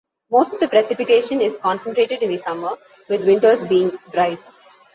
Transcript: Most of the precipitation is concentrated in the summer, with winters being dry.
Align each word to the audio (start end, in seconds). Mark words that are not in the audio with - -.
Most 0.31 0.55
of 0.55 0.59
the 0.59 0.67
precipitation 0.67 1.41
is 1.41 1.59
concentrated 1.59 2.23
in 2.23 2.31
the 2.31 2.37
summer, 2.37 2.71
with 3.07 3.23
winters 3.23 3.63
being 3.67 3.99
dry. 4.11 4.35